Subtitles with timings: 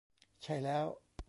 [0.43, 0.85] ใช่แล้ว